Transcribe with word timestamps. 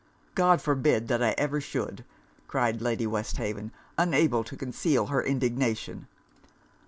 'God 0.33 0.63
forbid 0.63 1.09
that 1.09 1.21
I 1.21 1.35
ever 1.37 1.61
should!' 1.61 2.03
cried 2.47 2.81
Lady 2.81 3.05
Westhaven, 3.05 3.71
unable 3.99 4.43
to 4.45 4.57
conceal 4.57 5.05
her 5.13 5.21
indignation. 5.21 6.07